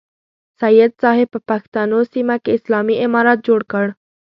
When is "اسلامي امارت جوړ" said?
2.57-3.61